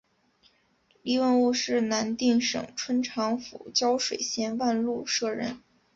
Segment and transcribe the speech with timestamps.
[1.03, 5.61] 黎文敔是南定省春长府胶水县万禄社人。